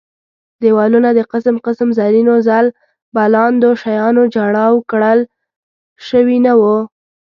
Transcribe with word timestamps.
دېوالونه 0.63 1.09
د 1.17 1.19
قسم 1.31 1.55
قسم 1.65 1.89
زرینو 1.99 2.35
ځل 2.47 2.65
بلاندو 3.15 3.69
شیانو 3.81 4.23
جړاو 4.35 4.73
کړل 4.91 5.19
شوي 6.07 6.37
نه 6.45 6.53
وو. 6.59 6.77